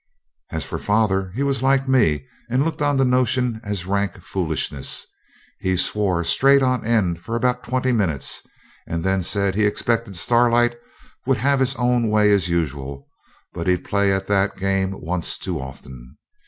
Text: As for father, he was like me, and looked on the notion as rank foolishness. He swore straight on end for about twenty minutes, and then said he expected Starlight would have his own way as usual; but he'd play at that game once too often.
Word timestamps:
As 0.49 0.65
for 0.65 0.79
father, 0.79 1.31
he 1.35 1.43
was 1.43 1.61
like 1.61 1.87
me, 1.87 2.25
and 2.49 2.65
looked 2.65 2.81
on 2.81 2.97
the 2.97 3.05
notion 3.05 3.61
as 3.63 3.85
rank 3.85 4.19
foolishness. 4.19 5.05
He 5.59 5.77
swore 5.77 6.23
straight 6.23 6.63
on 6.63 6.83
end 6.83 7.19
for 7.19 7.35
about 7.35 7.61
twenty 7.61 7.91
minutes, 7.91 8.41
and 8.87 9.03
then 9.03 9.21
said 9.21 9.53
he 9.53 9.67
expected 9.67 10.15
Starlight 10.15 10.73
would 11.27 11.37
have 11.37 11.59
his 11.59 11.75
own 11.75 12.09
way 12.09 12.31
as 12.33 12.49
usual; 12.49 13.07
but 13.53 13.67
he'd 13.67 13.83
play 13.85 14.11
at 14.11 14.25
that 14.25 14.57
game 14.57 14.99
once 14.99 15.37
too 15.37 15.59
often. 15.61 16.17